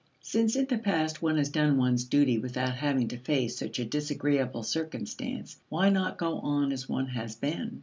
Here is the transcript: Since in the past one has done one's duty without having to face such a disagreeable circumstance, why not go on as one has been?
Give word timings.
Since 0.23 0.55
in 0.55 0.65
the 0.65 0.79
past 0.79 1.21
one 1.21 1.37
has 1.37 1.49
done 1.49 1.77
one's 1.77 2.05
duty 2.05 2.39
without 2.39 2.73
having 2.73 3.09
to 3.09 3.19
face 3.19 3.55
such 3.59 3.77
a 3.77 3.85
disagreeable 3.85 4.63
circumstance, 4.63 5.57
why 5.69 5.89
not 5.89 6.17
go 6.17 6.39
on 6.39 6.71
as 6.71 6.89
one 6.89 7.09
has 7.09 7.35
been? 7.35 7.79